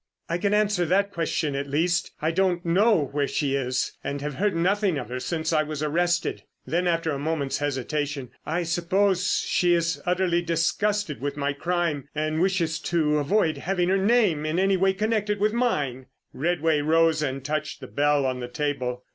"I 0.27 0.39
can 0.39 0.51
answer 0.51 0.83
that 0.87 1.11
question, 1.11 1.55
at 1.55 1.69
least. 1.69 2.09
I 2.23 2.31
don't 2.31 2.65
know 2.65 3.09
where 3.11 3.27
she 3.27 3.53
is, 3.53 3.95
and 4.03 4.19
have 4.19 4.33
heard 4.33 4.55
nothing 4.55 4.97
of 4.97 5.09
her 5.09 5.19
since 5.19 5.53
I 5.53 5.61
was 5.61 5.83
arrested." 5.83 6.41
Then, 6.65 6.87
after 6.87 7.11
a 7.11 7.19
moment's 7.19 7.59
hesitation: 7.59 8.31
"I 8.43 8.63
suppose 8.63 9.45
she 9.47 9.75
is 9.75 10.01
utterly 10.03 10.41
disgusted 10.41 11.21
with 11.21 11.37
my 11.37 11.53
crime, 11.53 12.09
and 12.15 12.41
wishes 12.41 12.79
to 12.79 13.19
avoid 13.19 13.59
having 13.59 13.89
her 13.89 14.03
name 14.03 14.43
in 14.43 14.57
any 14.57 14.75
way 14.75 14.93
connected 14.93 15.39
with 15.39 15.53
mine!" 15.53 16.07
Redway 16.33 16.81
rose 16.81 17.21
and 17.21 17.45
touched 17.45 17.79
the 17.79 17.85
bell 17.85 18.25
on 18.25 18.39
the 18.39 18.47
table. 18.47 19.05